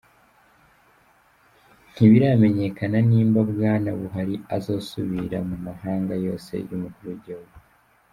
[1.91, 7.55] Ntibiramenyekana nimba Bwana Buhari azosubira mu mabanga yose y'umukuru w'igihugu.